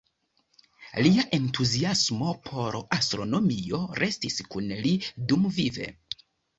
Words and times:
Lia 1.07 1.25
entuziasmo 1.39 2.33
por 2.51 2.79
astronomio 2.99 3.85
restis 4.05 4.45
kun 4.53 4.75
li 4.85 4.99
dumvive. 5.33 5.97